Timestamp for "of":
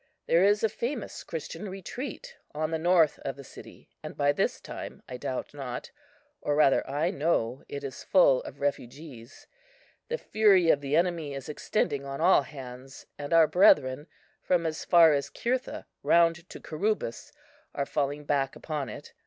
3.19-3.35, 8.41-8.59, 10.71-10.81